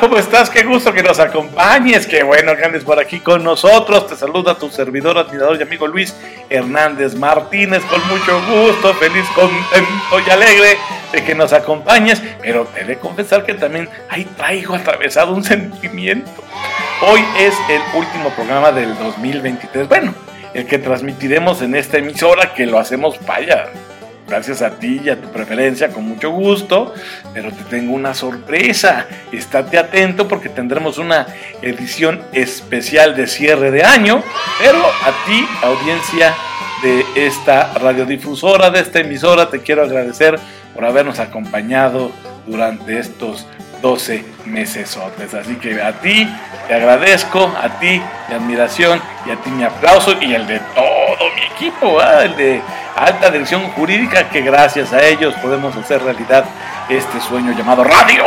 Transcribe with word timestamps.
¿cómo 0.00 0.16
estás? 0.16 0.50
Qué 0.50 0.62
gusto 0.62 0.92
que 0.92 1.02
nos 1.02 1.18
acompañes. 1.18 2.06
Qué 2.06 2.22
bueno 2.22 2.56
que 2.56 2.64
andes 2.64 2.84
por 2.84 2.98
aquí 2.98 3.20
con 3.20 3.42
nosotros. 3.42 4.06
Te 4.06 4.16
saluda 4.16 4.56
tu 4.56 4.70
servidor, 4.70 5.18
admirador 5.18 5.58
y 5.58 5.62
amigo 5.62 5.86
Luis 5.86 6.14
Hernández 6.48 7.14
Martínez. 7.14 7.82
Con 7.84 8.06
mucho 8.08 8.40
gusto, 8.46 8.94
feliz, 8.94 9.24
contento 9.34 10.20
y 10.26 10.30
alegre 10.30 10.78
de 11.12 11.24
que 11.24 11.34
nos 11.34 11.52
acompañes. 11.52 12.22
Pero 12.40 12.64
te 12.66 12.84
de 12.84 12.98
confesar 12.98 13.44
que 13.44 13.54
también 13.54 13.88
ahí 14.08 14.24
traigo 14.36 14.74
atravesado 14.74 15.34
un 15.34 15.44
sentimiento. 15.44 16.30
Hoy 17.02 17.24
es 17.38 17.54
el 17.68 17.82
último 17.94 18.30
programa 18.30 18.72
del 18.72 18.96
2023. 18.98 19.88
Bueno, 19.88 20.14
el 20.54 20.66
que 20.66 20.78
transmitiremos 20.78 21.62
en 21.62 21.74
esta 21.74 21.98
emisora 21.98 22.54
que 22.54 22.66
lo 22.66 22.78
hacemos 22.78 23.18
vaya 23.26 23.66
gracias 24.28 24.62
a 24.62 24.70
ti 24.70 25.00
y 25.04 25.08
a 25.08 25.20
tu 25.20 25.28
preferencia, 25.30 25.88
con 25.88 26.06
mucho 26.06 26.30
gusto, 26.30 26.94
pero 27.32 27.50
te 27.50 27.64
tengo 27.64 27.94
una 27.94 28.14
sorpresa. 28.14 29.06
Estate 29.32 29.78
atento 29.78 30.28
porque 30.28 30.48
tendremos 30.48 30.98
una 30.98 31.26
edición 31.62 32.22
especial 32.32 33.16
de 33.16 33.26
cierre 33.26 33.70
de 33.70 33.82
año, 33.82 34.22
pero 34.58 34.78
a 34.78 35.26
ti, 35.26 35.46
audiencia 35.62 36.34
de 36.82 37.04
esta 37.26 37.72
radiodifusora, 37.74 38.70
de 38.70 38.80
esta 38.80 39.00
emisora, 39.00 39.50
te 39.50 39.60
quiero 39.60 39.82
agradecer 39.82 40.38
por 40.74 40.84
habernos 40.84 41.18
acompañado 41.18 42.12
durante 42.46 42.98
estos 42.98 43.46
12 43.80 44.24
meses. 44.46 44.98
Así 45.40 45.56
que 45.56 45.80
a 45.80 45.92
ti 46.00 46.28
te 46.66 46.74
agradezco, 46.74 47.52
a 47.60 47.68
ti 47.78 48.02
mi 48.28 48.34
admiración 48.34 49.00
y 49.26 49.30
a 49.30 49.36
ti 49.36 49.50
mi 49.50 49.64
aplauso 49.64 50.16
y 50.20 50.34
el 50.34 50.46
de 50.46 50.58
todo 50.74 51.30
mi 51.34 51.42
equipo, 51.54 52.00
el 52.02 52.36
de 52.36 52.62
alta 52.96 53.30
dirección 53.30 53.70
jurídica, 53.70 54.28
que 54.28 54.40
gracias 54.40 54.92
a 54.92 55.02
ellos 55.04 55.34
podemos 55.36 55.76
hacer 55.76 56.02
realidad 56.02 56.44
este 56.88 57.20
sueño 57.20 57.52
llamado 57.52 57.84
radio, 57.84 58.24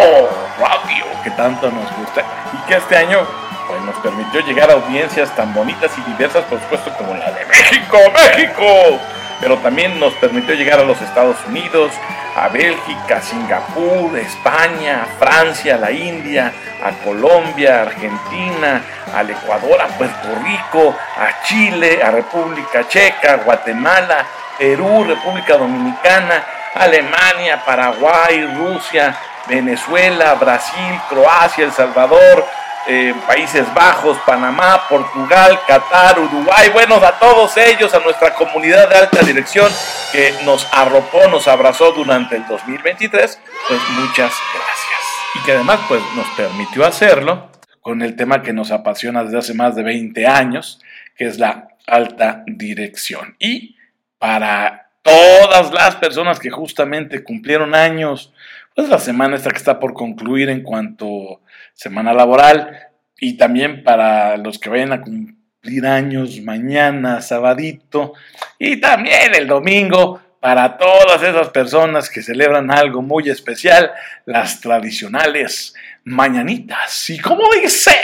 radio, 0.60 1.06
que 1.24 1.32
tanto 1.32 1.70
nos 1.72 1.92
gusta. 1.98 2.24
Y 2.54 2.68
que 2.68 2.76
este 2.76 2.96
año 2.96 3.20
pues, 3.68 3.82
nos 3.82 3.96
permitió 3.96 4.42
llegar 4.42 4.70
a 4.70 4.74
audiencias 4.74 5.36
tan 5.36 5.54
bonitas 5.54 5.92
y 5.98 6.12
diversas, 6.12 6.44
por 6.46 6.60
supuesto, 6.62 6.92
como 6.98 7.14
la 7.16 7.32
de 7.32 7.46
México, 7.46 7.98
México. 8.14 9.00
Pero 9.40 9.58
también 9.58 10.00
nos 10.00 10.14
permitió 10.16 10.54
llegar 10.54 10.80
a 10.80 10.84
los 10.84 11.02
Estados 11.02 11.38
Unidos, 11.48 11.92
a 12.36 12.48
Bélgica, 12.48 13.22
Singapur, 13.22 14.18
España, 14.18 15.06
Francia, 15.20 15.78
la 15.78 15.92
India, 15.92 16.52
a 16.84 16.92
Colombia, 17.04 17.82
Argentina, 17.82 18.82
al 19.14 19.30
Ecuador, 19.30 19.82
a 19.82 19.88
Puerto 19.88 20.28
Rico, 20.44 20.96
a 21.18 21.44
Chile, 21.44 22.02
a 22.02 22.12
República 22.12 22.88
Checa, 22.88 23.38
Guatemala, 23.38 24.26
Perú, 24.58 25.04
República 25.04 25.58
Dominicana, 25.58 26.44
Alemania, 26.76 27.64
Paraguay, 27.66 28.46
Rusia, 28.56 29.16
Venezuela, 29.48 30.36
Brasil, 30.36 31.02
Croacia, 31.10 31.66
El 31.66 31.74
Salvador, 31.74 32.48
eh, 32.88 33.14
Países 33.28 33.72
Bajos, 33.74 34.18
Panamá, 34.26 34.88
Portugal, 34.88 35.60
Qatar, 35.68 36.20
Uruguay, 36.20 36.70
bueno, 36.70 36.96
a 36.96 37.12
todos 37.20 37.56
ellos, 37.58 37.94
a 37.94 38.00
nuestra 38.00 38.34
comunidad 38.34 38.90
de 38.90 38.98
alta 38.98 39.22
dirección 39.22 39.72
que 40.12 40.34
nos 40.46 40.68
arropó, 40.74 41.28
nos 41.30 41.48
abrazó 41.48 41.92
durante 41.92 42.36
el 42.36 42.46
2023, 42.48 43.40
pues 43.68 43.80
muchas 43.92 44.34
gracias. 44.54 45.02
Y 45.36 45.46
que 45.46 45.52
además 45.54 45.80
pues 45.88 46.02
nos 46.16 46.28
permitió 46.36 46.86
hacerlo 46.86 47.50
con 47.82 48.02
el 48.02 48.16
tema 48.16 48.42
que 48.42 48.54
nos 48.54 48.72
apasiona 48.72 49.24
desde 49.24 49.40
hace 49.40 49.54
más 49.54 49.76
de 49.76 49.84
20 49.84 50.28
años, 50.28 50.82
que 51.16 51.26
es 51.26 51.40
la 51.40 51.70
alta 51.88 52.44
dirección. 52.46 53.36
Y 53.40 53.76
para 54.20 54.90
todas 55.02 55.74
las 55.74 55.96
personas 55.96 56.40
que 56.40 56.52
justamente 56.52 57.24
cumplieron 57.24 57.74
años, 57.74 58.34
pues 58.76 58.90
la 58.90 59.00
semana 59.00 59.36
esta 59.36 59.50
que 59.50 59.58
está 59.58 59.80
por 59.80 59.94
concluir 59.94 60.50
en 60.50 60.62
cuanto 60.62 61.42
semana 61.74 62.14
laboral 62.14 62.90
y 63.20 63.38
también 63.38 63.84
para 63.84 64.38
los 64.38 64.60
que 64.60 64.70
vayan 64.70 64.94
a 64.94 65.02
cumplir 65.02 65.41
años 65.64 66.42
mañana, 66.42 67.22
sabadito 67.22 68.14
y 68.58 68.78
también 68.78 69.36
el 69.36 69.48
domingo 69.48 70.20
para 70.40 70.76
todas 70.76 71.22
esas 71.22 71.50
personas 71.50 72.10
que 72.10 72.24
celebran 72.24 72.72
algo 72.72 73.04
muy 73.04 73.30
especial, 73.30 73.92
las 74.26 74.60
tradicionales 74.60 75.76
mañanitas. 76.04 77.12
¿Y 77.12 77.20
como 77.20 77.44
dice? 77.62 77.96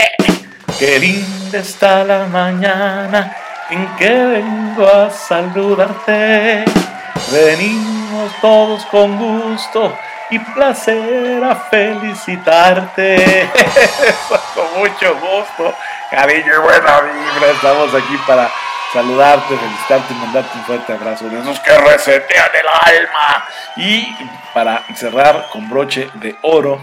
Qué 0.78 1.00
linda 1.00 1.58
está 1.58 2.04
la 2.04 2.28
mañana 2.28 3.36
en 3.72 3.88
que 3.98 4.10
vengo 4.12 4.88
a 4.88 5.10
saludarte. 5.10 6.64
Venimos 7.32 8.32
todos 8.40 8.86
con 8.86 9.18
gusto 9.18 9.98
y 10.30 10.40
placer 10.40 11.44
a 11.44 11.56
felicitarte. 11.56 13.50
Con 14.56 14.80
mucho 14.80 15.16
gusto, 15.16 15.74
cariño 16.12 16.54
y 16.54 16.62
buena 16.62 17.02
vibra. 17.02 17.52
Estamos 17.52 17.94
aquí 17.94 18.18
para 18.26 18.50
saludarte, 18.94 19.58
felicitarte 19.58 20.14
y 20.14 20.18
mandarte 20.18 20.58
un 20.58 20.64
fuerte 20.66 20.94
abrazo 20.94 21.30
de 21.30 21.40
esos 21.40 21.60
que 21.60 21.78
resetean 21.78 22.50
el 22.54 22.98
alma. 22.98 23.46
Y 23.78 24.08
para 24.54 24.84
cerrar 24.96 25.48
con 25.52 25.70
broche 25.70 26.10
de 26.16 26.36
oro 26.42 26.82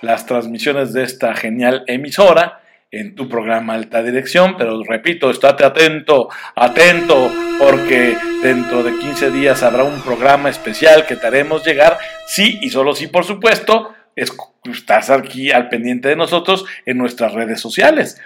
las 0.00 0.26
transmisiones 0.26 0.92
de 0.92 1.02
esta 1.02 1.34
genial 1.34 1.84
emisora 1.86 2.60
en 2.90 3.14
tu 3.14 3.28
programa 3.28 3.74
Alta 3.74 4.02
Dirección, 4.02 4.56
pero 4.56 4.82
repito, 4.82 5.30
estate 5.30 5.64
atento, 5.64 6.28
atento, 6.54 7.30
porque 7.58 8.16
dentro 8.42 8.82
de 8.82 8.98
15 8.98 9.30
días 9.30 9.62
habrá 9.62 9.84
un 9.84 10.00
programa 10.02 10.48
especial 10.48 11.06
que 11.06 11.16
te 11.16 11.26
haremos 11.26 11.64
llegar, 11.64 11.98
sí 12.26 12.58
y 12.62 12.70
solo 12.70 12.94
sí, 12.94 13.08
por 13.08 13.24
supuesto, 13.24 13.94
estás 14.14 15.10
aquí 15.10 15.50
al 15.50 15.68
pendiente 15.68 16.08
de 16.08 16.16
nosotros 16.16 16.64
en 16.86 16.98
nuestras 16.98 17.32
redes 17.32 17.60
sociales. 17.60 18.20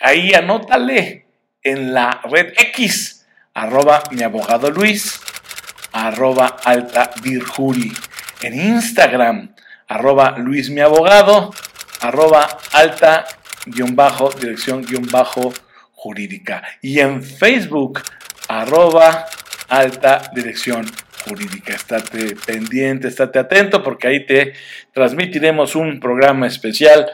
Ahí 0.00 0.34
anótale 0.34 1.26
en 1.62 1.94
la 1.94 2.20
red 2.24 2.52
X, 2.56 3.26
arroba 3.54 4.02
mi 4.10 4.22
abogado 4.22 4.70
Luis, 4.70 5.20
arroba 5.92 6.56
alta 6.64 7.10
virjuri, 7.22 7.92
en 8.42 8.58
Instagram, 8.58 9.54
arroba 9.86 10.38
Luis 10.38 10.70
mi 10.70 10.80
abogado, 10.80 11.54
arroba 12.00 12.58
alta 12.72 13.26
guion 13.66 13.94
bajo, 13.96 14.30
dirección 14.30 14.82
guion 14.82 15.06
bajo 15.10 15.52
jurídica. 15.92 16.62
Y 16.80 16.98
en 17.00 17.22
Facebook, 17.22 18.00
arroba 18.48 19.26
alta 19.68 20.30
dirección 20.34 20.84
jurídica. 21.26 21.74
Estate 21.74 22.36
pendiente, 22.44 23.08
estate 23.08 23.38
atento 23.38 23.82
porque 23.82 24.08
ahí 24.08 24.26
te 24.26 24.52
transmitiremos 24.92 25.74
un 25.76 26.00
programa 26.00 26.46
especial 26.46 27.10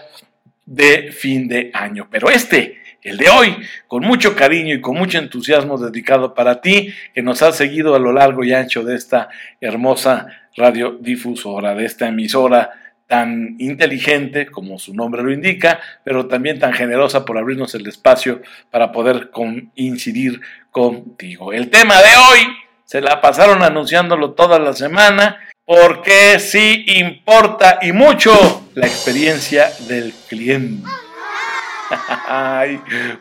de 0.65 1.13
fin 1.13 1.49
de 1.49 1.71
año. 1.75 2.09
Pero 2.11 2.31
este, 2.31 2.79
el 3.03 3.17
de 3.17 3.29
hoy, 3.29 3.57
con 3.87 4.03
mucho 4.05 4.35
cariño 4.35 4.75
y 4.75 4.81
con 4.81 4.97
mucho 4.97 5.19
entusiasmo 5.19 5.79
dedicado 5.79 6.35
para 6.35 6.61
ti, 6.61 6.93
que 7.15 7.23
nos 7.23 7.43
has 7.43 7.57
seguido 7.57 7.95
a 7.95 7.99
lo 7.99 8.13
largo 8.13 8.45
y 8.45 8.53
ancho 8.53 8.83
de 8.83 8.97
esta 8.97 9.29
hermosa 9.61 10.27
radiodifusora, 10.57 11.75
de 11.75 11.85
esta 11.85 12.09
emisora 12.09 12.71
tan 13.09 13.57
inteligente 13.59 14.47
como 14.47 14.79
su 14.79 14.95
nombre 14.95 15.23
lo 15.23 15.33
indica, 15.33 15.81
pero 16.05 16.27
también 16.27 16.59
tan 16.59 16.75
generosa 16.75 17.25
por 17.25 17.39
abrirnos 17.39 17.75
el 17.75 17.87
espacio 17.89 18.43
para 18.71 18.93
poder 18.93 19.31
incidir 19.75 20.41
contigo. 20.71 21.53
El 21.53 21.71
tema 21.71 21.97
de 21.97 22.09
hoy 22.31 22.41
se 22.85 23.01
la 23.01 23.21
pasaron 23.21 23.63
anunciándolo 23.63 24.33
toda 24.33 24.59
la 24.59 24.75
semana 24.75 25.39
porque 25.65 26.39
sí 26.39 26.85
importa 26.87 27.79
y 27.83 27.93
mucho 27.93 28.69
la 28.75 28.87
experiencia 28.87 29.71
del 29.89 30.13
cliente. 30.29 30.89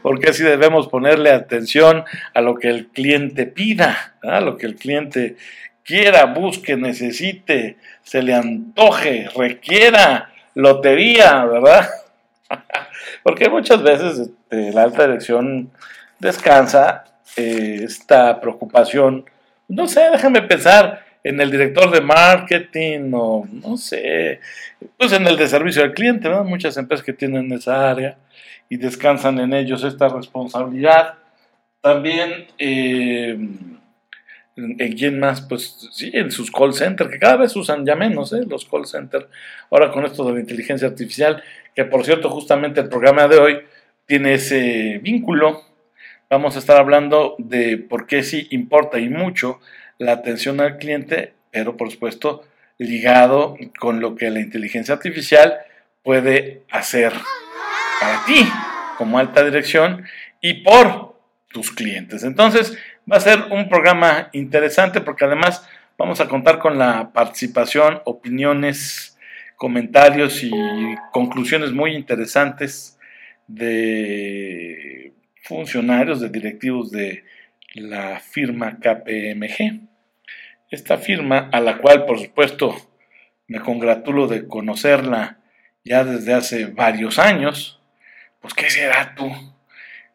porque 0.01 0.33
sí 0.33 0.43
debemos 0.43 0.89
ponerle 0.89 1.31
atención 1.31 2.03
a 2.33 2.41
lo 2.41 2.55
que 2.55 2.67
el 2.67 2.87
cliente 2.87 3.45
pida, 3.45 4.17
a 4.21 4.41
lo 4.41 4.57
que 4.57 4.65
el 4.65 4.75
cliente 4.75 5.37
quiera, 5.87 6.25
busque, 6.25 6.75
necesite, 6.75 7.77
se 8.03 8.21
le 8.21 8.33
antoje, 8.33 9.29
requiera, 9.35 10.29
lotería, 10.53 11.45
¿verdad? 11.45 11.89
Porque 13.23 13.49
muchas 13.49 13.81
veces 13.81 14.19
este, 14.19 14.73
la 14.73 14.83
alta 14.83 15.07
dirección 15.07 15.71
descansa 16.19 17.05
eh, 17.37 17.79
esta 17.83 18.39
preocupación. 18.41 19.25
No 19.69 19.87
sé, 19.87 20.09
déjame 20.11 20.41
pensar 20.41 21.05
en 21.23 21.39
el 21.39 21.49
director 21.49 21.89
de 21.89 22.01
marketing 22.01 23.11
o 23.13 23.47
no 23.49 23.77
sé, 23.77 24.41
pues 24.97 25.13
en 25.13 25.25
el 25.25 25.37
de 25.37 25.47
servicio 25.47 25.83
al 25.83 25.93
cliente, 25.93 26.27
¿no? 26.27 26.43
Muchas 26.43 26.75
empresas 26.75 27.05
que 27.05 27.13
tienen 27.13 27.51
esa 27.53 27.89
área 27.89 28.17
y 28.67 28.75
descansan 28.75 29.39
en 29.39 29.53
ellos 29.53 29.85
esta 29.85 30.09
responsabilidad. 30.09 31.15
También 31.81 32.47
eh, 32.57 33.37
¿En 34.57 34.93
quién 34.93 35.19
más? 35.19 35.41
Pues 35.41 35.87
sí, 35.91 36.09
en 36.13 36.31
sus 36.31 36.49
call 36.49 36.73
centers, 36.73 37.11
que 37.11 37.19
cada 37.19 37.37
vez 37.37 37.55
usan 37.55 37.85
ya 37.85 37.95
menos, 37.95 38.33
¿eh? 38.33 38.41
los 38.47 38.65
call 38.65 38.87
centers. 38.87 39.27
Ahora 39.69 39.91
con 39.91 40.03
esto 40.03 40.25
de 40.25 40.33
la 40.33 40.39
inteligencia 40.39 40.87
artificial, 40.87 41.43
que 41.75 41.85
por 41.85 42.03
cierto, 42.03 42.29
justamente 42.31 42.81
el 42.81 42.89
programa 42.89 43.27
de 43.27 43.37
hoy 43.37 43.59
tiene 44.07 44.33
ese 44.33 44.99
vínculo. 45.03 45.61
Vamos 46.27 46.55
a 46.55 46.59
estar 46.59 46.77
hablando 46.77 47.35
de 47.37 47.77
por 47.77 48.07
qué 48.07 48.23
sí 48.23 48.47
importa 48.49 48.99
y 48.99 49.09
mucho 49.09 49.59
la 49.99 50.13
atención 50.13 50.59
al 50.59 50.77
cliente, 50.77 51.33
pero 51.51 51.77
por 51.77 51.91
supuesto 51.91 52.43
ligado 52.79 53.57
con 53.79 53.99
lo 53.99 54.15
que 54.15 54.31
la 54.31 54.39
inteligencia 54.39 54.95
artificial 54.95 55.59
puede 56.03 56.63
hacer 56.71 57.13
para 57.99 58.25
ti 58.25 58.47
como 58.97 59.19
alta 59.19 59.43
dirección 59.43 60.05
y 60.41 60.63
por 60.63 61.15
tus 61.49 61.71
clientes. 61.71 62.23
Entonces 62.23 62.77
va 63.11 63.17
a 63.17 63.21
ser 63.21 63.45
un 63.51 63.69
programa 63.69 64.29
interesante 64.33 65.01
porque 65.01 65.25
además 65.25 65.67
vamos 65.97 66.19
a 66.19 66.27
contar 66.27 66.59
con 66.59 66.77
la 66.77 67.11
participación, 67.13 68.01
opiniones, 68.05 69.17
comentarios 69.55 70.43
y 70.43 70.51
conclusiones 71.11 71.71
muy 71.71 71.95
interesantes 71.95 72.99
de 73.47 75.13
funcionarios, 75.43 76.19
de 76.19 76.29
directivos 76.29 76.91
de 76.91 77.23
la 77.73 78.19
firma 78.19 78.77
KPMG. 78.77 79.81
Esta 80.69 80.97
firma, 80.97 81.49
a 81.51 81.61
la 81.61 81.77
cual 81.77 82.05
por 82.05 82.19
supuesto 82.19 82.75
me 83.47 83.61
congratulo 83.61 84.27
de 84.27 84.47
conocerla 84.47 85.39
ya 85.85 86.03
desde 86.03 86.33
hace 86.33 86.65
varios 86.65 87.17
años, 87.17 87.81
pues 88.41 88.53
¿qué 88.53 88.69
será 88.69 89.15
tú? 89.15 89.31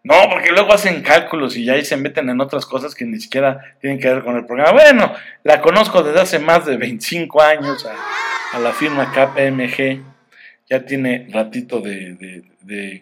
No, 0.04 0.14
porque 0.28 0.50
luego 0.50 0.72
hacen 0.72 1.00
cálculos 1.02 1.56
y 1.56 1.64
ya 1.64 1.74
ahí 1.74 1.84
se 1.84 1.96
meten 1.96 2.28
en 2.28 2.40
otras 2.40 2.66
cosas 2.66 2.94
que 2.94 3.04
ni 3.04 3.20
siquiera 3.20 3.76
tienen 3.80 4.00
que 4.00 4.12
ver 4.12 4.24
con 4.24 4.36
el 4.36 4.44
programa. 4.46 4.72
Bueno, 4.72 5.14
la 5.44 5.60
conozco 5.60 6.02
desde 6.02 6.20
hace 6.20 6.38
más 6.40 6.66
de 6.66 6.76
25 6.76 7.40
años 7.40 7.86
a, 7.86 8.58
la 8.58 8.72
firma 8.72 9.12
KPMG. 9.12 10.02
Ya 10.68 10.84
tiene 10.84 11.28
ratito 11.30 11.80
de, 11.80 12.42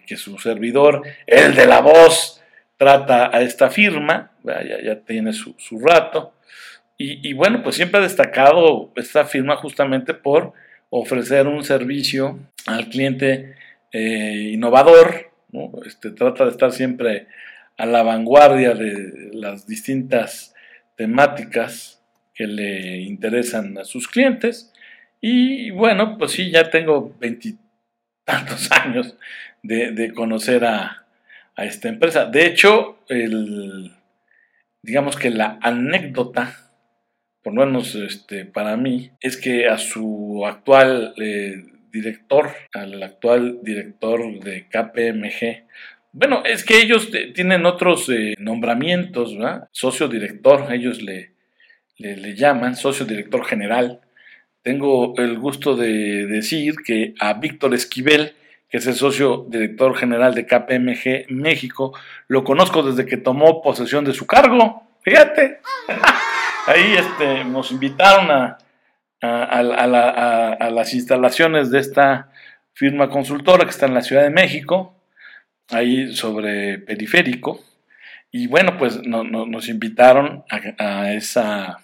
que 0.05 0.15
su 0.15 0.37
servidor, 0.37 1.01
el 1.25 1.55
de 1.55 1.65
la 1.65 1.81
voz, 1.81 2.43
trata 2.77 3.35
a 3.35 3.41
esta 3.41 3.71
firma. 3.71 4.31
Ya, 4.43 4.99
tiene 4.99 5.33
su, 5.33 5.79
rato. 5.83 6.33
Y, 6.97 7.33
bueno, 7.33 7.63
pues 7.63 7.77
siempre 7.77 7.99
ha 7.99 8.03
destacado 8.03 8.91
esta 8.95 9.25
firma 9.25 9.55
justamente 9.55 10.13
por 10.13 10.53
ofrecer 10.91 11.47
un 11.47 11.63
servicio 11.63 12.37
al 12.67 12.89
cliente 12.89 13.55
eh, 13.91 14.51
innovador, 14.53 15.30
este, 15.85 16.11
trata 16.11 16.45
de 16.45 16.51
estar 16.51 16.71
siempre 16.71 17.27
a 17.77 17.85
la 17.85 18.03
vanguardia 18.03 18.73
de 18.73 19.31
las 19.33 19.65
distintas 19.65 20.53
temáticas 20.95 22.03
que 22.33 22.47
le 22.47 23.01
interesan 23.01 23.77
a 23.77 23.83
sus 23.83 24.07
clientes. 24.07 24.71
Y 25.19 25.71
bueno, 25.71 26.17
pues 26.17 26.31
sí, 26.31 26.51
ya 26.51 26.69
tengo 26.69 27.15
veintitantos 27.19 28.71
años 28.71 29.15
de, 29.63 30.13
conocer 30.13 30.65
a, 30.65 30.97
esta 31.57 31.89
empresa. 31.89 32.25
De 32.25 32.47
hecho, 32.47 32.97
digamos 34.81 35.15
que 35.15 35.29
la 35.29 35.59
anécdota, 35.61 36.71
por 37.43 37.53
lo 37.53 37.65
menos 37.65 37.93
este, 37.93 38.45
para 38.45 38.77
mí, 38.77 39.11
es 39.19 39.37
que 39.37 39.67
a 39.67 39.77
su 39.77 40.43
actual 40.45 41.13
eh, 41.17 41.63
director, 41.91 42.51
al 42.73 43.01
actual 43.03 43.59
director 43.61 44.39
de 44.39 44.67
KPMG. 44.67 45.67
Bueno, 46.13 46.43
es 46.45 46.63
que 46.63 46.79
ellos 46.79 47.09
tienen 47.33 47.65
otros 47.65 48.09
eh, 48.09 48.35
nombramientos, 48.37 49.37
¿verdad? 49.37 49.69
Socio 49.71 50.07
director, 50.07 50.67
ellos 50.71 51.01
le, 51.01 51.31
le, 51.97 52.35
llaman, 52.35 52.75
socio 52.75 53.05
director 53.05 53.45
general. 53.45 54.01
Tengo 54.61 55.13
el 55.17 55.39
gusto 55.39 55.75
de 55.75 56.27
decir 56.27 56.75
que 56.85 57.13
a 57.19 57.33
Víctor 57.33 57.73
Esquivel, 57.73 58.33
que 58.69 58.77
es 58.77 58.87
el 58.87 58.95
socio 58.95 59.45
director 59.49 59.95
general 59.95 60.33
de 60.33 60.45
KPMG 60.45 61.31
México, 61.31 61.97
lo 62.27 62.43
conozco 62.43 62.83
desde 62.83 63.05
que 63.05 63.17
tomó 63.17 63.61
posesión 63.61 64.03
de 64.05 64.13
su 64.13 64.25
cargo. 64.27 64.83
Fíjate. 65.03 65.59
Ahí 66.67 66.93
este, 66.93 67.43
nos 67.45 67.71
invitaron 67.71 68.29
a, 68.29 68.57
a, 69.21 70.69
las 70.71 70.93
instalaciones 70.93 71.71
de 71.71 71.79
esta 71.79 72.31
firma 72.73 73.09
consultora 73.09 73.63
que 73.63 73.69
está 73.69 73.85
en 73.85 73.93
la 73.93 74.01
Ciudad 74.01 74.23
de 74.23 74.29
México, 74.29 74.95
ahí 75.69 76.13
sobre 76.15 76.79
periférico. 76.79 77.61
Y 78.31 78.47
bueno, 78.47 78.77
pues 78.77 79.01
nos 79.03 79.69
invitaron 79.69 80.43
a, 80.49 81.13
esa 81.13 81.79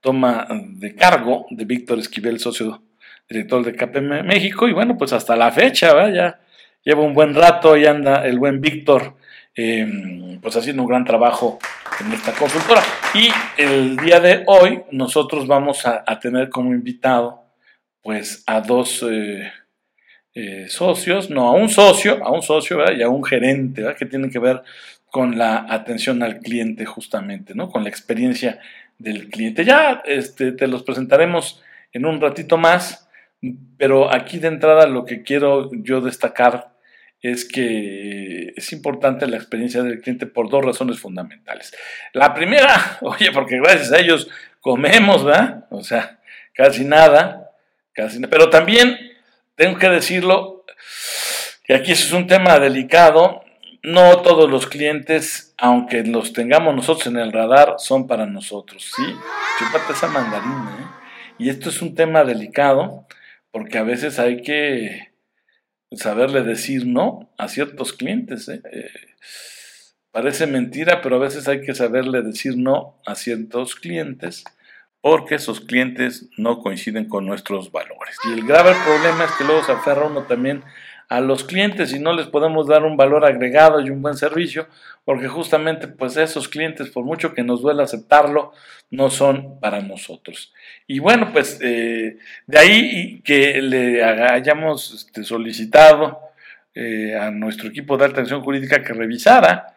toma 0.00 0.46
de 0.50 0.94
cargo 0.94 1.46
de 1.50 1.64
Víctor 1.64 1.98
Esquivel, 1.98 2.38
socio 2.38 2.82
director 3.28 3.64
de 3.64 3.74
KPM 3.74 4.22
México. 4.22 4.68
Y 4.68 4.72
bueno, 4.72 4.96
pues 4.96 5.12
hasta 5.12 5.36
la 5.36 5.50
fecha, 5.50 6.10
ya 6.10 6.40
lleva 6.84 7.02
un 7.02 7.14
buen 7.14 7.34
rato 7.34 7.76
y 7.76 7.86
anda 7.86 8.26
el 8.26 8.38
buen 8.38 8.60
Víctor, 8.60 9.16
em, 9.58 10.40
pues 10.40 10.54
haciendo 10.54 10.82
un 10.84 10.88
gran 10.88 11.04
trabajo 11.04 11.58
en 12.00 12.12
esta 12.12 12.32
consultora. 12.32 12.80
Y 13.12 13.28
el 13.60 13.96
día 13.96 14.20
de 14.20 14.44
hoy 14.46 14.82
nosotros 14.92 15.48
vamos 15.48 15.84
a, 15.84 16.04
tener 16.20 16.48
como 16.48 16.72
invitado 16.72 17.42
pues 18.00 18.44
a 18.46 18.60
dos 18.60 19.04
eh, 19.10 19.50
eh, 20.32 20.66
socios, 20.68 21.28
no, 21.28 21.48
a 21.48 21.52
un 21.54 21.68
socio, 21.68 22.24
a 22.24 22.30
un 22.30 22.42
socio 22.42 22.78
y 22.92 23.02
a 23.02 23.08
un 23.08 23.24
gerente, 23.24 23.84
que 23.98 24.06
tienen 24.06 24.30
que 24.30 24.38
ver 24.38 24.62
con 25.10 25.36
la 25.36 25.66
atención 25.68 26.22
al 26.22 26.38
cliente 26.38 26.84
justamente, 26.84 27.52
¿no? 27.56 27.68
Con 27.68 27.82
la 27.82 27.88
experiencia 27.88 28.60
del 28.96 29.28
cliente. 29.28 29.64
Ya 29.64 30.02
este, 30.06 30.52
te 30.52 30.68
los 30.68 30.84
presentaremos 30.84 31.60
en 31.92 32.06
un 32.06 32.20
ratito 32.20 32.58
más, 32.58 33.08
pero 33.76 34.14
aquí 34.14 34.38
de 34.38 34.48
entrada 34.48 34.86
lo 34.86 35.04
que 35.04 35.24
quiero 35.24 35.68
yo 35.72 36.00
destacar 36.00 36.77
es 37.20 37.44
que 37.46 38.52
es 38.56 38.72
importante 38.72 39.26
la 39.26 39.36
experiencia 39.36 39.82
del 39.82 40.00
cliente 40.00 40.26
por 40.26 40.48
dos 40.48 40.64
razones 40.64 41.00
fundamentales. 41.00 41.74
La 42.12 42.34
primera, 42.34 42.98
oye, 43.00 43.30
porque 43.32 43.58
gracias 43.58 43.92
a 43.92 43.98
ellos 43.98 44.28
comemos, 44.60 45.24
¿verdad? 45.24 45.66
O 45.70 45.82
sea, 45.82 46.20
casi 46.54 46.84
nada, 46.84 47.50
casi 47.92 48.18
nada. 48.18 48.30
Pero 48.30 48.50
también 48.50 48.98
tengo 49.56 49.78
que 49.78 49.88
decirlo, 49.88 50.64
que 51.64 51.74
aquí 51.74 51.92
es 51.92 52.12
un 52.12 52.26
tema 52.26 52.58
delicado. 52.58 53.42
No 53.82 54.22
todos 54.22 54.50
los 54.50 54.66
clientes, 54.66 55.54
aunque 55.58 56.02
los 56.02 56.32
tengamos 56.32 56.74
nosotros 56.74 57.06
en 57.06 57.16
el 57.16 57.32
radar, 57.32 57.74
son 57.78 58.06
para 58.06 58.26
nosotros, 58.26 58.90
¿sí? 58.96 59.02
Chúpate 59.58 59.92
esa 59.92 60.08
mandarina, 60.08 60.76
¿eh? 60.80 60.98
Y 61.38 61.50
esto 61.50 61.68
es 61.68 61.80
un 61.80 61.94
tema 61.94 62.24
delicado, 62.24 63.06
porque 63.52 63.78
a 63.78 63.84
veces 63.84 64.18
hay 64.18 64.42
que 64.42 65.07
saberle 65.92 66.42
decir 66.42 66.86
no 66.86 67.30
a 67.38 67.48
ciertos 67.48 67.92
clientes. 67.92 68.48
¿eh? 68.48 68.60
Eh, 68.72 68.90
parece 70.10 70.46
mentira, 70.46 71.00
pero 71.02 71.16
a 71.16 71.20
veces 71.20 71.48
hay 71.48 71.62
que 71.62 71.74
saberle 71.74 72.22
decir 72.22 72.56
no 72.56 73.00
a 73.06 73.14
ciertos 73.14 73.74
clientes 73.74 74.44
porque 75.00 75.36
esos 75.36 75.60
clientes 75.60 76.28
no 76.36 76.60
coinciden 76.60 77.08
con 77.08 77.24
nuestros 77.24 77.70
valores. 77.70 78.16
Y 78.28 78.32
el 78.32 78.46
grave 78.46 78.74
problema 78.84 79.24
es 79.24 79.30
que 79.32 79.44
luego 79.44 79.62
se 79.62 79.72
aferra 79.72 80.06
uno 80.06 80.24
también 80.24 80.62
a 81.08 81.20
los 81.20 81.44
clientes 81.44 81.92
y 81.92 81.98
no 81.98 82.12
les 82.12 82.26
podemos 82.26 82.66
dar 82.66 82.84
un 82.84 82.96
valor 82.96 83.24
agregado 83.24 83.80
y 83.80 83.90
un 83.90 84.02
buen 84.02 84.16
servicio, 84.16 84.66
porque 85.04 85.28
justamente 85.28 85.88
pues 85.88 86.16
esos 86.16 86.48
clientes, 86.48 86.90
por 86.90 87.04
mucho 87.04 87.32
que 87.32 87.42
nos 87.42 87.62
duela 87.62 87.84
aceptarlo, 87.84 88.52
no 88.90 89.10
son 89.10 89.58
para 89.60 89.80
nosotros. 89.80 90.52
Y 90.86 90.98
bueno, 90.98 91.30
pues 91.32 91.58
eh, 91.62 92.18
de 92.46 92.58
ahí 92.58 93.20
que 93.22 93.62
le 93.62 94.04
hayamos 94.04 94.92
este, 94.92 95.24
solicitado 95.24 96.20
eh, 96.74 97.16
a 97.18 97.30
nuestro 97.30 97.68
equipo 97.68 97.96
de 97.96 98.06
atención 98.06 98.42
jurídica 98.42 98.82
que 98.82 98.92
revisara 98.92 99.74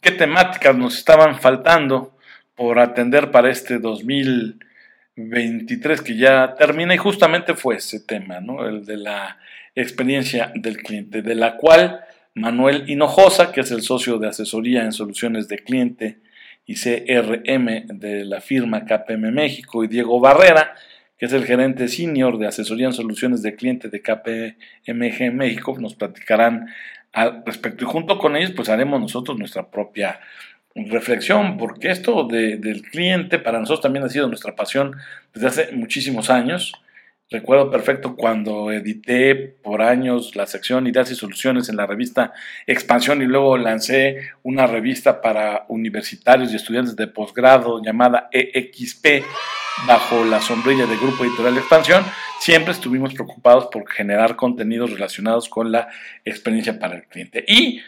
qué 0.00 0.12
temáticas 0.12 0.76
nos 0.76 0.96
estaban 0.98 1.40
faltando 1.40 2.16
por 2.54 2.78
atender 2.78 3.30
para 3.30 3.50
este 3.50 3.78
2023 3.78 6.02
que 6.02 6.16
ya 6.16 6.54
termina 6.56 6.94
y 6.94 6.98
justamente 6.98 7.54
fue 7.54 7.76
ese 7.76 8.00
tema, 8.00 8.40
¿no? 8.40 8.68
El 8.68 8.84
de 8.84 8.98
la 8.98 9.38
experiencia 9.82 10.52
del 10.54 10.78
cliente, 10.78 11.22
de 11.22 11.34
la 11.34 11.56
cual 11.56 12.00
Manuel 12.34 12.84
Hinojosa, 12.88 13.52
que 13.52 13.60
es 13.60 13.70
el 13.70 13.82
socio 13.82 14.18
de 14.18 14.28
asesoría 14.28 14.82
en 14.82 14.92
soluciones 14.92 15.48
de 15.48 15.58
cliente 15.58 16.20
y 16.66 16.74
CRM 16.74 17.86
de 17.98 18.24
la 18.24 18.40
firma 18.40 18.84
KPM 18.84 19.32
México, 19.32 19.82
y 19.82 19.88
Diego 19.88 20.20
Barrera, 20.20 20.74
que 21.18 21.26
es 21.26 21.32
el 21.32 21.44
gerente 21.44 21.88
senior 21.88 22.38
de 22.38 22.46
asesoría 22.46 22.86
en 22.86 22.92
soluciones 22.92 23.42
de 23.42 23.54
cliente 23.54 23.88
de 23.88 24.00
KPMG 24.00 25.32
México, 25.32 25.76
nos 25.78 25.94
platicarán 25.94 26.68
al 27.12 27.42
respecto. 27.44 27.84
Y 27.84 27.86
junto 27.86 28.18
con 28.18 28.36
ellos, 28.36 28.52
pues 28.52 28.68
haremos 28.68 29.00
nosotros 29.00 29.38
nuestra 29.38 29.70
propia 29.70 30.20
reflexión, 30.74 31.58
porque 31.58 31.90
esto 31.90 32.26
del 32.26 32.82
cliente 32.82 33.38
para 33.38 33.58
nosotros 33.58 33.82
también 33.82 34.04
ha 34.04 34.08
sido 34.08 34.28
nuestra 34.28 34.54
pasión 34.54 34.96
desde 35.34 35.46
hace 35.48 35.72
muchísimos 35.72 36.30
años. 36.30 36.72
Recuerdo 37.32 37.70
perfecto 37.70 38.16
cuando 38.16 38.72
edité 38.72 39.36
por 39.36 39.82
años 39.82 40.34
la 40.34 40.48
sección 40.48 40.88
Ideas 40.88 41.12
y 41.12 41.14
Soluciones 41.14 41.68
en 41.68 41.76
la 41.76 41.86
revista 41.86 42.32
Expansión 42.66 43.22
y 43.22 43.26
luego 43.26 43.56
lancé 43.56 44.32
una 44.42 44.66
revista 44.66 45.22
para 45.22 45.64
universitarios 45.68 46.52
y 46.52 46.56
estudiantes 46.56 46.96
de 46.96 47.06
posgrado 47.06 47.80
llamada 47.84 48.28
EXP 48.32 49.24
bajo 49.86 50.24
la 50.24 50.40
sombrilla 50.40 50.86
del 50.86 50.98
Grupo 50.98 51.22
Editorial 51.22 51.58
Expansión. 51.58 52.04
Siempre 52.40 52.72
estuvimos 52.72 53.14
preocupados 53.14 53.66
por 53.66 53.88
generar 53.88 54.34
contenidos 54.34 54.90
relacionados 54.90 55.48
con 55.48 55.70
la 55.70 55.86
experiencia 56.24 56.80
para 56.80 56.96
el 56.96 57.04
cliente. 57.04 57.44
Y 57.46 57.80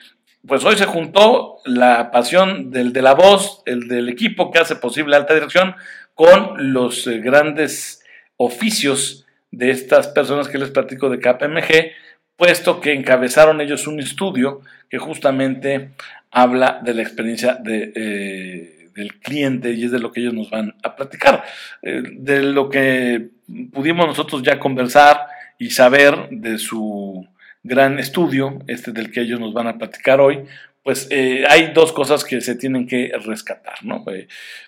pues 0.47 0.65
hoy 0.65 0.77
se 0.77 0.87
juntó 0.87 1.57
la 1.65 2.13
pasión 2.13 2.71
del 2.71 2.93
de 2.93 3.03
la 3.03 3.15
voz, 3.15 3.65
el 3.67 3.89
del 3.89 4.09
equipo 4.09 4.53
que 4.53 4.61
hace 4.61 4.77
posible 4.77 5.17
alta 5.17 5.35
dirección, 5.35 5.75
con 6.15 6.73
los 6.73 7.09
eh, 7.09 7.19
grandes 7.19 8.05
oficios 8.37 9.23
de 9.53 9.71
estas 9.71 10.09
personas 10.09 10.49
que 10.49 10.59
les 10.59 10.71
platico 10.71 11.09
de 11.09 11.21
KPMG 11.21 11.93
puesto 12.37 12.81
que 12.81 12.93
encabezaron 12.93 13.61
ellos 13.61 13.87
un 13.87 14.01
estudio 14.01 14.63
que 14.91 14.99
justamente 14.99 15.91
habla 16.31 16.81
de 16.83 16.95
la 16.95 17.03
experiencia 17.03 17.55
de, 17.55 17.93
eh, 17.95 18.89
del 18.95 19.15
cliente 19.21 19.73
y 19.73 19.85
es 19.85 19.93
de 19.93 20.01
lo 20.01 20.11
que 20.11 20.21
ellos 20.21 20.35
nos 20.35 20.51
van 20.51 20.75
a 20.83 20.97
platicar. 20.97 21.45
Eh, 21.83 22.03
de 22.17 22.43
lo 22.43 22.69
que 22.69 23.29
pudimos 23.73 24.07
nosotros 24.07 24.43
ya 24.43 24.59
conversar 24.59 25.27
y 25.59 25.71
saber 25.71 26.31
de 26.31 26.59
su 26.59 27.27
gran 27.63 27.99
estudio, 27.99 28.59
este 28.67 28.93
del 28.93 29.13
que 29.13 29.21
ellos 29.21 29.39
nos 29.39 29.53
van 29.55 29.69
a 29.69 29.79
platicar 29.79 30.21
hoy, 30.21 30.41
pues 30.83 31.07
eh, 31.11 31.45
hay 31.49 31.73
dos 31.73 31.93
cosas 31.93 32.25
que 32.25 32.41
se 32.41 32.57
tienen 32.57 32.89
que 32.89 33.13
rescatar, 33.25 33.85
¿no? 33.85 34.05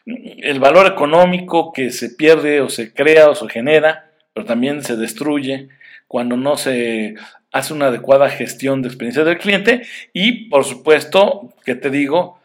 el 0.07 0.61
valor 0.61 0.87
económico 0.87 1.73
que 1.73 1.91
se 1.91 2.11
pierde 2.11 2.61
o 2.61 2.69
se 2.69 2.95
crea 2.95 3.31
o 3.31 3.35
se 3.35 3.49
genera, 3.49 4.13
pero 4.35 4.45
también 4.45 4.83
se 4.83 4.97
destruye 4.97 5.69
cuando 6.09 6.37
no 6.37 6.57
se 6.57 7.15
hace 7.53 7.73
una 7.73 7.87
adecuada 7.87 8.29
gestión 8.29 8.83
de 8.83 8.89
experiencia 8.89 9.25
del 9.25 9.39
cliente 9.39 9.83
y, 10.13 10.49
por 10.49 10.65
supuesto, 10.65 11.55
que 11.65 11.77
te 11.77 11.89
digo, 11.89 12.41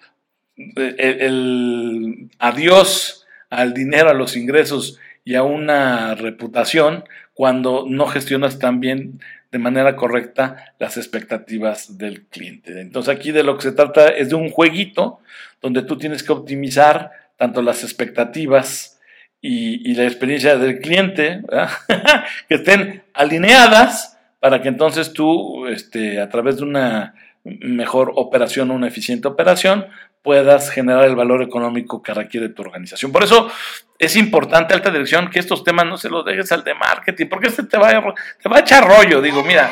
el, 0.55 2.29
adiós 2.38 3.25
al 3.50 3.74
dinero, 3.74 4.10
a 4.10 4.13
los 4.13 4.38
ingresos 4.38 5.00
y 5.25 5.36
a 5.36 5.43
una 5.43 6.15
reputación 6.15 7.03
cuando 7.34 7.86
no 7.88 8.05
gestionas 8.05 8.60
también 8.60 9.19
de 9.51 9.58
manera 9.58 9.96
correcta 9.96 10.74
las 10.77 10.98
expectativas 10.98 11.98
del 11.98 12.25
cliente. 12.25 12.79
Entonces 12.79 13.15
aquí 13.15 13.31
de 13.31 13.43
lo 13.43 13.58
que 13.58 13.63
se 13.63 13.72
trata 13.72 14.10
es 14.10 14.29
de 14.29 14.36
un 14.36 14.51
jueguito 14.51 15.22
donde 15.60 15.81
tú 15.81 15.98
tienes 15.98 16.22
que 16.22 16.34
optimizar 16.34 17.12
tanto 17.38 17.63
las 17.63 17.84
expectativas 17.84 18.99
y, 19.41 19.93
la 19.93 20.03
experiencia 20.03 20.58
del 20.58 20.79
cliente, 20.79 21.41
que 22.50 22.55
estén 22.55 23.03
alineadas 23.13 24.17
para 24.39 24.62
que 24.62 24.69
entonces 24.69 25.13
tú, 25.13 25.67
este, 25.67 26.22
a 26.22 26.29
través 26.29 26.58
de 26.58 26.63
una 26.63 27.13
mejor 27.43 28.12
operación, 28.15 28.72
una 28.72 28.88
eficiente 28.88 29.27
operación, 29.27 29.88
puedas 30.22 30.69
generar 30.69 31.05
el 31.05 31.15
valor 31.15 31.41
económico 31.41 32.01
que 32.01 32.13
requiere 32.13 32.50
tu 32.50 32.62
organización. 32.62 33.12
Por 33.12 33.24
eso 33.24 33.50
es 33.98 34.15
importante, 34.15 34.74
alta 34.74 34.91
dirección, 34.91 35.29
que 35.29 35.39
estos 35.39 35.63
temas 35.63 35.86
no 35.86 35.98
se 35.98 36.10
los 36.10 36.25
dejes 36.25 36.51
al 36.51 36.63
de 36.63 36.74
marketing, 36.74 37.27
porque 37.27 37.48
este 37.48 37.63
te 37.63 37.77
va 37.77 37.89
a, 37.89 38.13
te 38.41 38.50
va 38.50 38.58
a 38.58 38.60
echar 38.60 38.86
rollo. 38.86 39.22
Digo, 39.22 39.43
mira, 39.43 39.72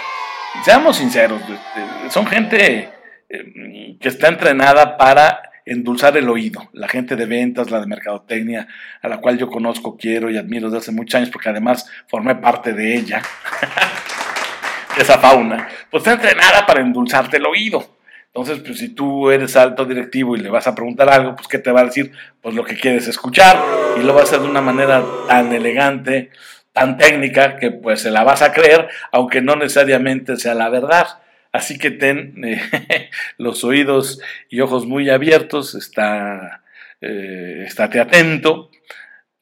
seamos 0.64 0.98
sinceros, 0.98 1.42
este, 1.42 2.10
son 2.10 2.26
gente 2.26 2.90
eh, 3.30 3.98
que 4.00 4.08
está 4.08 4.30
entrenada 4.30 4.98
para 4.98 5.47
endulzar 5.68 6.18
el 6.18 6.30
oído. 6.30 6.70
La 6.74 6.88
gente 6.88 7.16
de 7.16 7.26
ventas, 7.26 7.72
la 7.72 7.80
de 7.80 7.88
mercadotecnia, 7.88 8.68
a 9.02 9.08
la 9.08 9.18
cual 9.18 9.38
yo 9.38 9.50
conozco, 9.50 9.98
quiero 9.98 10.30
y 10.30 10.38
admiro 10.38 10.68
desde 10.68 10.80
hace 10.80 10.92
muchos 10.92 11.16
años, 11.16 11.30
porque 11.30 11.50
además 11.50 11.90
formé 12.08 12.36
parte 12.36 12.74
de 12.74 12.96
ella. 12.96 13.22
esa 14.98 15.20
fauna, 15.20 15.68
pues 15.92 16.02
está 16.02 16.14
entrenada 16.14 16.66
para 16.66 16.82
endulzarte 16.82 17.38
el 17.38 17.46
oído. 17.46 17.98
Entonces, 18.28 18.60
pues 18.64 18.78
si 18.78 18.90
tú 18.90 19.32
eres 19.32 19.56
alto 19.56 19.86
directivo 19.86 20.36
y 20.36 20.40
le 20.40 20.50
vas 20.50 20.68
a 20.68 20.76
preguntar 20.76 21.10
algo, 21.10 21.36
pues 21.36 21.48
¿qué 21.48 21.58
te 21.58 21.72
va 21.72 21.82
a 21.82 21.86
decir? 21.86 22.12
Pues 22.42 22.54
lo 22.54 22.64
que 22.64 22.76
quieres 22.76 23.08
escuchar 23.08 23.60
y 24.00 24.04
lo 24.04 24.14
va 24.14 24.22
a 24.22 24.24
hacer 24.24 24.40
de 24.40 24.48
una 24.48 24.62
manera 24.62 25.04
tan 25.28 25.52
elegante, 25.54 26.30
tan 26.72 26.98
técnica, 26.98 27.58
que 27.58 27.72
pues 27.72 28.02
se 28.02 28.12
la 28.12 28.24
vas 28.24 28.44
a 28.44 28.52
creer, 28.52 28.90
aunque 29.12 29.42
no 29.42 29.56
necesariamente 29.56 30.38
sea 30.38 30.54
la 30.54 30.70
verdad. 30.70 31.08
Así 31.52 31.78
que 31.78 31.92
ten 31.92 32.44
eh, 32.44 32.62
los 33.38 33.64
oídos 33.64 34.20
y 34.50 34.62
ojos 34.62 34.86
muy 34.86 35.10
abiertos, 35.10 35.76
está, 35.76 36.62
eh, 37.02 37.64
estate 37.66 38.00
atento, 38.00 38.70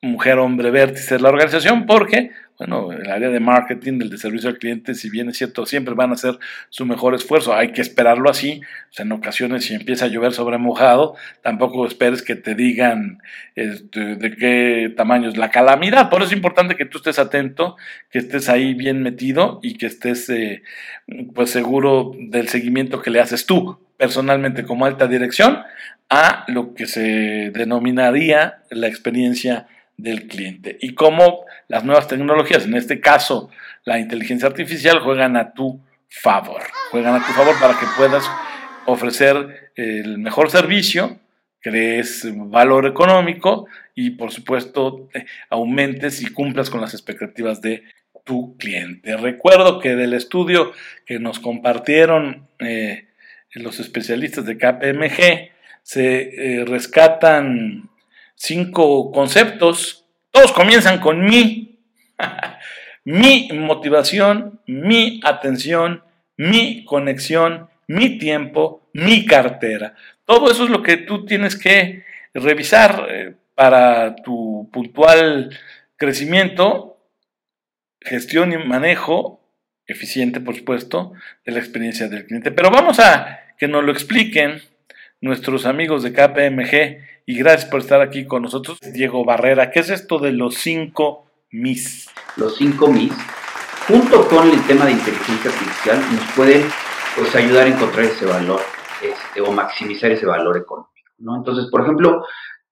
mujer, 0.02 0.38
hombre, 0.40 0.72
vértice 0.72 1.16
de 1.16 1.22
la 1.22 1.30
organización, 1.30 1.86
porque 1.86 2.32
bueno, 2.58 2.92
el 2.94 3.10
área 3.12 3.30
de 3.30 3.40
marketing, 3.40 4.00
el 4.02 4.10
de 4.10 4.18
servicio 4.18 4.50
al 4.50 4.58
cliente, 4.58 4.96
si 4.96 5.10
bien 5.10 5.30
es 5.30 5.38
cierto, 5.38 5.66
siempre 5.66 5.94
van 5.94 6.12
a 6.12 6.14
hacer 6.14 6.40
su 6.70 6.86
mejor 6.86 7.14
esfuerzo. 7.14 7.54
Hay 7.54 7.74
que 7.74 7.82
esperarlo 7.82 8.30
así. 8.30 8.62
en 8.98 9.12
ocasiones, 9.12 9.66
si 9.66 9.74
empieza 9.74 10.06
a 10.06 10.08
llover 10.08 10.32
sobre 10.32 10.58
mojado, 10.58 11.16
tampoco 11.42 11.86
esperes 11.86 12.22
que 12.22 12.36
te 12.36 12.56
digan 12.56 13.20
este, 13.56 14.16
de 14.16 14.36
qué 14.36 14.94
tamaño 14.96 15.28
es 15.28 15.38
la 15.38 15.52
calamidad. 15.52 16.10
Por 16.10 16.22
eso 16.22 16.32
es 16.32 16.36
importante 16.38 16.76
que 16.76 16.86
tú 16.86 17.00
estés 17.00 17.20
atento, 17.20 17.76
que 18.10 18.20
estés 18.20 18.48
ahí 18.48 18.74
bien 18.74 19.04
metido 19.04 19.60
y 19.62 19.76
que 19.76 19.88
estés 19.88 20.30
eh, 20.30 20.64
pues 21.34 21.50
seguro 21.50 22.14
del 22.18 22.48
seguimiento 22.48 23.02
que 23.02 23.10
le 23.10 23.20
haces 23.20 23.46
tú 23.46 23.80
personalmente 23.98 24.64
como 24.64 24.86
alta 24.86 25.08
dirección 25.08 25.60
a 26.10 26.46
lo 26.48 26.74
que 26.74 26.86
se 26.86 27.52
denominaría 27.54 28.60
la 28.70 28.88
experiencia 28.88 29.68
del 29.98 30.28
cliente 30.28 30.78
y 30.82 30.94
cómo 30.94 31.46
las 31.68 31.84
nuevas 31.84 32.08
tecnologías, 32.08 32.66
en 32.66 32.76
este 32.76 33.00
caso 33.00 33.50
la 33.84 34.00
inteligencia 34.00 34.48
artificial, 34.48 35.00
juegan 35.00 35.38
a 35.38 35.54
tu 35.54 35.80
favor, 36.10 36.62
juegan 36.92 37.16
a 37.16 37.26
tu 37.26 37.32
favor 37.34 37.56
para 37.60 37.80
que 37.80 37.86
puedas 37.98 38.30
ofrecer 38.86 39.72
el 39.76 40.18
mejor 40.18 40.50
servicio, 40.50 41.20
crees 41.60 42.28
valor 42.50 42.86
económico 42.86 43.68
y 43.96 44.12
por 44.12 44.32
supuesto 44.32 45.10
aumentes 45.50 46.22
y 46.22 46.28
cumplas 46.28 46.70
con 46.70 46.82
las 46.82 46.94
expectativas 46.94 47.62
de 47.62 47.84
tu 48.24 48.58
cliente. 48.58 49.16
Recuerdo 49.18 49.80
que 49.80 49.96
del 49.96 50.14
estudio 50.14 50.74
que 51.06 51.20
nos 51.20 51.40
compartieron 51.40 52.48
eh, 52.60 53.08
los 53.54 53.80
especialistas 53.80 54.46
de 54.46 54.58
KPMG 54.58 55.52
se 55.84 56.60
eh, 56.60 56.66
rescatan 56.66 57.90
cinco 58.36 59.12
conceptos. 59.12 60.06
Todos 60.32 60.52
comienzan 60.52 61.00
con 61.00 61.26
mi. 61.26 61.80
mi 63.06 63.50
motivación, 63.54 64.60
mi 64.66 65.22
atención, 65.24 66.04
mi 66.38 66.84
conexión, 66.86 67.70
mi 67.88 68.18
tiempo, 68.18 68.90
mi 68.94 69.26
cartera. 69.26 69.96
Todo 70.26 70.52
eso 70.52 70.64
es 70.64 70.70
lo 70.70 70.82
que 70.82 70.98
tú 70.98 71.26
tienes 71.26 71.56
que 71.56 72.04
revisar 72.34 73.08
eh, 73.10 73.36
para 73.54 74.16
tu 74.18 74.70
puntual 74.74 75.58
crecimiento, 75.96 76.98
gestión 78.02 78.52
y 78.52 78.58
manejo 78.58 79.40
eficiente, 79.88 80.40
por 80.40 80.56
supuesto, 80.56 81.14
de 81.46 81.52
la 81.52 81.60
experiencia 81.60 82.08
del 82.08 82.26
cliente. 82.26 82.52
Pero 82.52 82.72
vamos 82.72 83.00
a 83.00 83.40
que 83.58 83.68
nos 83.68 83.84
lo 83.84 83.92
expliquen 83.92 84.62
nuestros 85.22 85.66
amigos 85.66 86.04
de 86.04 86.12
KPMG 86.12 87.15
y 87.26 87.38
gracias 87.38 87.70
por 87.70 87.80
estar 87.80 88.02
aquí 88.02 88.26
con 88.26 88.44
nosotros. 88.44 88.80
Diego 88.94 89.26
Barrera, 89.26 89.72
¿qué 89.72 89.80
es 89.80 89.90
esto 89.90 90.20
de 90.20 90.32
los 90.32 90.56
cinco 90.56 91.26
MIS? 91.52 92.10
Los 92.38 92.58
cinco 92.58 92.88
MIS, 92.88 93.14
junto 93.88 94.28
con 94.28 94.50
el 94.50 94.62
tema 94.68 94.86
de 94.86 94.92
inteligencia 94.92 95.52
artificial, 95.52 96.00
nos 96.14 96.32
pueden 96.36 96.64
pues, 97.16 97.36
ayudar 97.36 97.66
a 97.66 97.70
encontrar 97.70 98.06
ese 98.06 98.26
valor 98.26 98.62
este, 99.02 99.42
o 99.42 99.52
maximizar 99.52 100.12
ese 100.12 100.26
valor 100.26 100.58
económico. 100.58 100.94
¿no? 101.20 101.36
Entonces, 101.38 101.66
por 101.72 101.82
ejemplo, 101.82 102.24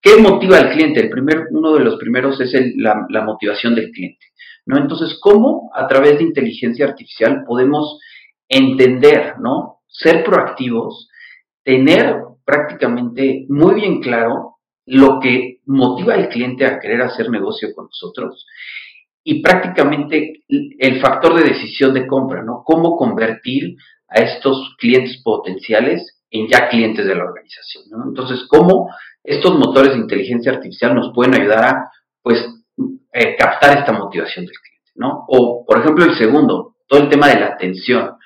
¿qué 0.01 0.17
motiva 0.17 0.57
al 0.57 0.71
cliente? 0.71 0.99
El 0.99 1.09
primer, 1.09 1.47
uno 1.51 1.73
de 1.73 1.83
los 1.83 1.97
primeros 1.97 2.39
es 2.39 2.53
la, 2.75 3.07
la 3.09 3.23
motivación 3.23 3.73
del 3.73 3.89
cliente. 3.91 4.27
¿no? 4.65 4.77
Entonces, 4.77 5.17
¿cómo 5.19 5.71
a 5.73 5.87
través 5.87 6.19
de 6.19 6.25
inteligencia 6.25 6.85
artificial 6.85 7.43
podemos 7.45 7.99
entender, 8.47 9.39
¿no? 9.39 9.81
ser 9.87 10.23
proactivos, 10.23 11.09
tener 11.63 12.17
prácticamente 12.45 13.45
muy 13.49 13.75
bien 13.75 14.01
claro 14.01 14.57
lo 14.85 15.19
que 15.19 15.61
motiva 15.65 16.15
al 16.15 16.29
cliente 16.29 16.65
a 16.65 16.79
querer 16.79 17.01
hacer 17.01 17.29
negocio 17.29 17.69
con 17.73 17.85
nosotros 17.85 18.45
y 19.23 19.41
prácticamente 19.41 20.43
el 20.49 20.99
factor 20.99 21.35
de 21.35 21.49
decisión 21.49 21.93
de 21.93 22.05
compra, 22.05 22.43
¿no? 22.43 22.63
Cómo 22.65 22.97
convertir 22.97 23.77
a 24.09 24.19
estos 24.19 24.75
clientes 24.77 25.21
potenciales 25.23 26.21
en 26.29 26.47
ya 26.47 26.67
clientes 26.67 27.05
de 27.05 27.15
la 27.15 27.23
organización. 27.23 27.85
Entonces, 28.05 28.45
cómo 28.49 28.89
estos 29.23 29.57
motores 29.57 29.93
de 29.93 29.99
inteligencia 29.99 30.51
artificial 30.51 30.93
nos 30.93 31.13
pueden 31.13 31.39
ayudar 31.39 31.63
a, 31.63 31.91
pues, 32.21 32.45
eh, 33.13 33.35
captar 33.37 33.77
esta 33.77 33.93
motivación 33.93 34.45
del 34.45 34.55
cliente, 34.55 34.91
¿no? 34.95 35.25
O, 35.27 35.63
por 35.65 35.79
ejemplo, 35.79 36.03
el 36.03 36.15
segundo, 36.15 36.75
todo 36.87 36.99
el 37.01 37.09
tema 37.09 37.29
de 37.29 37.39
la 37.39 37.47
atención. 37.47 38.17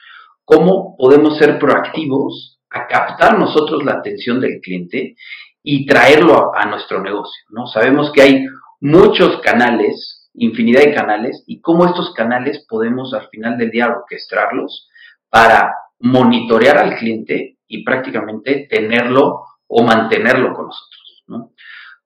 ¿Cómo 0.44 0.96
podemos 0.98 1.38
ser 1.38 1.60
proactivos 1.60 2.57
a 2.70 2.88
captar 2.88 3.38
nosotros 3.38 3.84
la 3.84 3.94
atención 3.94 4.40
del 4.40 4.60
cliente 4.62 5.16
y 5.64 5.86
traerlo 5.86 6.56
a, 6.56 6.66
nuestro 6.66 7.02
negocio, 7.02 7.44
¿no? 7.50 7.68
Sabemos 7.68 8.12
que 8.14 8.22
hay 8.22 8.46
muchos 8.80 9.42
canales, 9.42 10.30
infinidad 10.34 10.82
de 10.82 10.94
canales, 10.94 11.44
y 11.48 11.62
cómo 11.62 11.86
estos 11.86 12.14
canales 12.14 12.66
podemos 12.70 13.14
al 13.14 13.28
final 13.30 13.58
del 13.58 13.72
día 13.72 13.88
orquestarlos 13.88 14.88
para 15.30 15.74
monitorear 16.00 16.78
al 16.78 16.96
cliente 16.96 17.58
y 17.68 17.84
prácticamente 17.84 18.68
tenerlo 18.70 19.42
o 19.68 19.84
mantenerlo 19.84 20.54
con 20.54 20.68
nosotros, 20.68 21.24
¿no? 21.28 21.52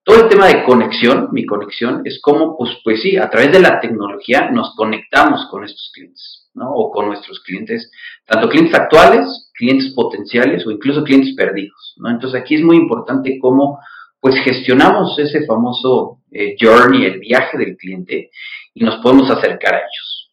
Todo 0.04 0.24
el 0.24 0.28
tema 0.28 0.48
de 0.48 0.64
conexión, 0.64 1.28
mi 1.30 1.46
conexión, 1.46 2.02
es 2.04 2.20
como, 2.20 2.56
pues, 2.58 2.72
pues 2.82 3.00
sí, 3.02 3.16
a 3.16 3.30
través 3.30 3.52
de 3.52 3.60
la 3.60 3.78
tecnología 3.78 4.50
nos 4.50 4.74
conectamos 4.74 5.46
con 5.48 5.62
estos 5.64 5.92
clientes, 5.94 6.50
¿no? 6.54 6.72
O 6.72 6.90
con 6.90 7.06
nuestros 7.06 7.38
clientes, 7.40 7.92
tanto 8.26 8.48
clientes 8.48 8.74
actuales 8.74 9.51
clientes 9.62 9.92
potenciales 9.94 10.66
o 10.66 10.72
incluso 10.72 11.04
clientes 11.04 11.34
perdidos. 11.36 11.94
¿no? 11.98 12.10
Entonces 12.10 12.40
aquí 12.40 12.56
es 12.56 12.62
muy 12.62 12.76
importante 12.76 13.38
cómo 13.40 13.78
pues 14.18 14.34
gestionamos 14.42 15.16
ese 15.20 15.46
famoso 15.46 16.18
eh, 16.32 16.56
journey, 16.60 17.04
el 17.04 17.20
viaje 17.20 17.56
del 17.58 17.76
cliente, 17.76 18.30
y 18.74 18.84
nos 18.84 18.96
podemos 18.96 19.30
acercar 19.30 19.74
a 19.74 19.78
ellos. 19.78 20.32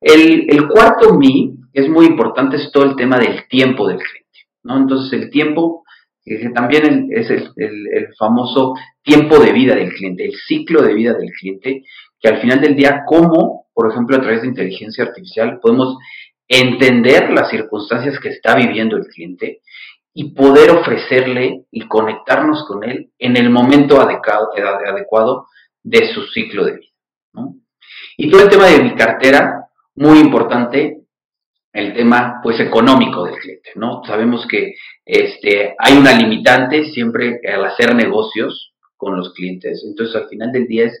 El, 0.00 0.68
cuarto 0.68 1.14
mi 1.14 1.54
es 1.72 1.88
muy 1.88 2.06
importante, 2.06 2.56
es 2.56 2.70
todo 2.70 2.84
el 2.84 2.94
tema 2.94 3.18
del 3.18 3.48
tiempo 3.48 3.88
del 3.88 3.98
cliente, 3.98 4.38
¿no? 4.62 4.76
Entonces 4.76 5.12
el 5.20 5.30
tiempo, 5.30 5.82
que 6.24 6.50
también 6.50 7.08
es 7.10 7.28
el, 7.30 7.50
el, 7.56 8.08
famoso 8.16 8.74
tiempo 9.02 9.40
de 9.40 9.52
vida 9.52 9.74
del 9.74 9.92
cliente, 9.92 10.24
el 10.24 10.34
ciclo 10.46 10.82
de 10.82 10.94
vida 10.94 11.14
del 11.14 11.30
cliente, 11.32 11.82
que 12.20 12.28
al 12.28 12.40
final 12.40 12.60
del 12.60 12.76
día, 12.76 13.02
cómo, 13.06 13.66
por 13.74 13.90
ejemplo, 13.90 14.16
a 14.16 14.20
través 14.20 14.42
de 14.42 14.48
inteligencia 14.48 15.04
artificial, 15.04 15.58
podemos 15.60 15.96
entender 16.48 17.30
las 17.30 17.50
circunstancias 17.50 18.18
que 18.18 18.30
está 18.30 18.54
viviendo 18.56 18.96
el 18.96 19.06
cliente 19.06 19.60
y 20.14 20.32
poder 20.34 20.70
ofrecerle 20.70 21.66
y 21.70 21.86
conectarnos 21.86 22.64
con 22.66 22.82
él 22.82 23.10
en 23.18 23.36
el 23.36 23.50
momento 23.50 24.00
adecuado, 24.00 24.48
adecuado 24.86 25.46
de 25.82 26.12
su 26.12 26.22
ciclo 26.26 26.64
de 26.64 26.72
vida. 26.72 26.92
¿no? 27.34 27.54
Y 28.16 28.30
todo 28.30 28.42
el 28.42 28.50
tema 28.50 28.66
de 28.66 28.82
mi 28.82 28.94
cartera, 28.94 29.68
muy 29.94 30.18
importante, 30.18 31.02
el 31.72 31.94
tema 31.94 32.40
pues 32.42 32.58
económico 32.60 33.24
del 33.24 33.36
cliente, 33.36 33.70
¿no? 33.76 34.02
Sabemos 34.04 34.46
que 34.46 34.74
este, 35.04 35.76
hay 35.78 35.96
una 35.96 36.12
limitante 36.12 36.86
siempre 36.86 37.40
al 37.46 37.64
hacer 37.66 37.94
negocios 37.94 38.72
con 38.96 39.16
los 39.16 39.32
clientes. 39.34 39.84
Entonces, 39.86 40.16
al 40.16 40.28
final 40.28 40.50
del 40.50 40.66
día 40.66 40.86
es 40.86 41.00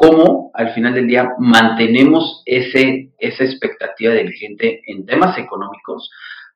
cómo 0.00 0.50
al 0.54 0.72
final 0.72 0.94
del 0.94 1.06
día 1.06 1.34
mantenemos 1.38 2.42
ese, 2.46 3.10
esa 3.18 3.44
expectativa 3.44 4.14
del 4.14 4.32
cliente 4.32 4.80
en 4.86 5.04
temas 5.04 5.36
económicos 5.36 6.10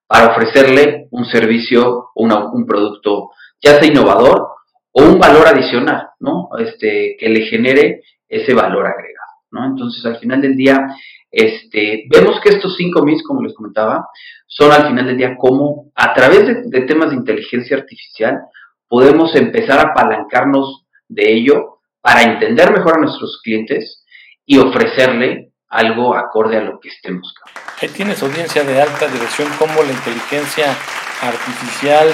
para 0.06 0.28
ofrecerle 0.28 1.08
un 1.10 1.26
servicio 1.26 2.10
o 2.14 2.24
un 2.24 2.66
producto 2.66 3.32
ya 3.62 3.78
sea 3.78 3.86
innovador 3.86 4.48
o 4.92 5.02
un 5.02 5.18
valor 5.18 5.46
adicional, 5.46 6.08
¿no? 6.20 6.48
Este, 6.58 7.16
que 7.18 7.28
le 7.28 7.42
genere 7.42 8.02
ese 8.28 8.54
valor 8.54 8.86
agregado. 8.86 9.70
Entonces, 9.70 10.04
al 10.06 10.16
final 10.16 10.40
del 10.40 10.56
día, 10.56 10.78
este, 11.30 12.04
vemos 12.10 12.40
que 12.40 12.48
estos 12.48 12.76
cinco 12.76 13.04
mis, 13.04 13.22
como 13.22 13.42
les 13.42 13.54
comentaba, 13.54 14.08
son 14.46 14.72
al 14.72 14.88
final 14.88 15.06
del 15.06 15.16
día 15.16 15.36
cómo 15.36 15.92
a 15.94 16.14
través 16.14 16.46
de, 16.46 16.62
de 16.64 16.86
temas 16.86 17.10
de 17.10 17.16
inteligencia 17.16 17.76
artificial 17.76 18.40
podemos 18.88 19.34
empezar 19.36 19.78
a 19.78 19.90
apalancarnos 19.90 20.86
de 21.08 21.32
ello 21.32 21.73
para 22.04 22.22
entender 22.22 22.70
mejor 22.70 22.98
a 22.98 23.00
nuestros 23.00 23.40
clientes 23.42 24.04
y 24.44 24.58
ofrecerle 24.58 25.52
algo 25.68 26.14
acorde 26.14 26.58
a 26.58 26.60
lo 26.60 26.78
que 26.78 26.90
estén 26.90 27.18
buscando. 27.18 27.58
Ahí 27.80 27.88
tienes 27.88 28.22
audiencia 28.22 28.62
de 28.62 28.78
alta 28.78 29.08
dirección, 29.08 29.48
cómo 29.58 29.82
la 29.82 29.92
inteligencia 29.92 30.76
artificial 31.22 32.08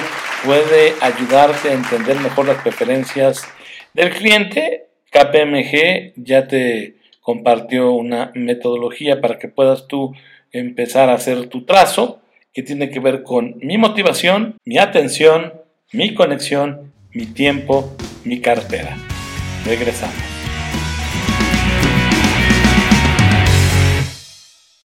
puede 0.45 0.93
ayudarte 1.01 1.69
a 1.69 1.73
entender 1.73 2.17
mejor 2.21 2.47
las 2.47 2.61
preferencias 2.61 3.45
del 3.93 4.11
cliente. 4.11 4.87
KPMG 5.11 6.13
ya 6.15 6.47
te 6.47 6.95
compartió 7.19 7.91
una 7.91 8.31
metodología 8.33 9.19
para 9.19 9.39
que 9.39 9.49
puedas 9.49 9.87
tú 9.87 10.13
empezar 10.53 11.09
a 11.09 11.15
hacer 11.15 11.47
tu 11.47 11.65
trazo 11.65 12.21
que 12.53 12.63
tiene 12.63 12.89
que 12.89 13.01
ver 13.01 13.23
con 13.23 13.57
mi 13.57 13.77
motivación, 13.77 14.55
mi 14.63 14.77
atención, 14.77 15.51
mi 15.91 16.13
conexión, 16.13 16.93
mi 17.13 17.25
tiempo, 17.25 17.93
mi 18.23 18.39
cartera. 18.39 18.95
regressamos. 19.65 20.40